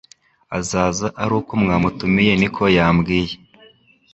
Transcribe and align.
Azaza 0.57 1.07
aruko 1.23 1.51
mwamutumiye 1.61 2.33
niko 2.37 2.63
yambwiye 2.77 3.33